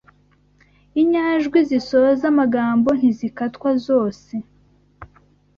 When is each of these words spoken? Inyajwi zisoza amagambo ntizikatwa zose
Inyajwi 1.01 1.59
zisoza 1.69 2.23
amagambo 2.31 2.89
ntizikatwa 2.97 3.69
zose 3.85 4.33